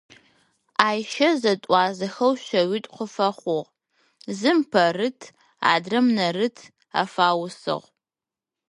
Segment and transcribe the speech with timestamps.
[0.87, 3.71] Айщэ зэтӏуазэхэу шъэуитӏу къыфэхъугъ:
[4.37, 5.19] зым Пэрыт
[5.73, 6.57] адрэм Нэрыт
[7.01, 7.87] афаусыгъ.